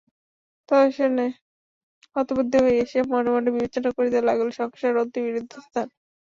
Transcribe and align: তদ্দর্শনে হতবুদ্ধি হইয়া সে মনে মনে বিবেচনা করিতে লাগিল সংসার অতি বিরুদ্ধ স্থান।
তদ্দর্শনে 0.69 1.27
হতবুদ্ধি 2.15 2.57
হইয়া 2.65 2.85
সে 2.91 2.99
মনে 3.11 3.29
মনে 3.31 3.49
বিবেচনা 3.49 3.89
করিতে 3.97 4.19
লাগিল 4.27 4.49
সংসার 4.59 4.93
অতি 5.01 5.19
বিরুদ্ধ 5.27 5.53
স্থান। 5.65 5.87